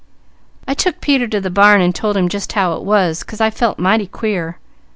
I 0.67 0.73
took 0.73 0.99
Peter 0.99 1.27
to 1.27 1.39
the 1.39 1.51
barn 1.51 1.79
and 1.79 1.93
told 1.93 2.17
him 2.17 2.27
just 2.27 2.53
how 2.53 2.73
it 2.75 2.81
was, 2.81 3.21
'cause 3.21 3.39
I 3.39 3.51
felt 3.51 3.77
mighty 3.77 4.07
queer. 4.07 4.57